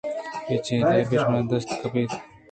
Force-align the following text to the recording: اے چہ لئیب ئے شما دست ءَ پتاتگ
اے 0.47 0.55
چہ 0.65 0.75
لئیب 0.87 1.09
ئے 1.11 1.17
شما 1.23 1.39
دست 1.51 1.69
ءَ 1.71 1.75
پتاتگ 1.77 2.09